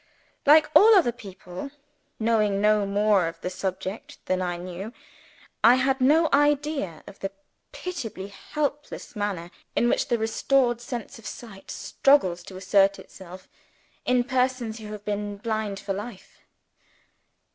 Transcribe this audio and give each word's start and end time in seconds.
_"Like 0.47 0.67
all 0.75 0.95
other 0.95 1.11
people, 1.11 1.69
knowing 2.19 2.59
no 2.59 2.87
more 2.87 3.27
of 3.27 3.39
the 3.41 3.51
subject 3.51 4.17
than 4.25 4.41
I 4.41 4.57
knew, 4.57 4.93
I 5.63 5.75
had 5.75 6.01
no 6.01 6.27
idea 6.33 7.03
of 7.05 7.19
the 7.19 7.29
pitiably 7.71 8.29
helpless 8.29 9.15
manner 9.15 9.51
in 9.75 9.89
which 9.89 10.07
the 10.07 10.17
restored 10.17 10.81
sense 10.81 11.19
of 11.19 11.27
sight 11.27 11.69
struggles 11.69 12.41
to 12.45 12.57
assert 12.57 12.97
itself, 12.97 13.47
in 14.03 14.23
persons 14.23 14.79
who 14.79 14.91
have 14.91 15.05
been 15.05 15.37
blind 15.37 15.79
for 15.79 15.93
life. 15.93 16.39